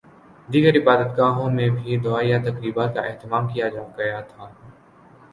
دیگر 0.49 0.75
عبادت 0.77 1.09
گاہوں 1.17 1.49
میں 1.49 1.67
بھی 1.71 1.97
دعائیہ 1.97 2.37
تقریبات 2.45 2.93
کا 2.95 3.01
اہتمام 3.01 3.47
کیا 3.47 3.69
گیا 3.97 4.19
تھا 4.21 4.49